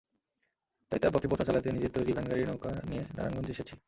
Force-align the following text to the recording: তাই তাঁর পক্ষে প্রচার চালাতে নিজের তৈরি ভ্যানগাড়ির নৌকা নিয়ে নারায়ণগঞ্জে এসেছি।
তাই 0.91 0.99
তাঁর 0.99 1.11
পক্ষে 1.13 1.27
প্রচার 1.27 1.47
চালাতে 1.47 1.67
নিজের 1.71 1.91
তৈরি 1.93 2.11
ভ্যানগাড়ির 2.13 2.47
নৌকা 2.47 2.71
নিয়ে 2.89 3.03
নারায়ণগঞ্জে 3.15 3.53
এসেছি। 3.53 3.73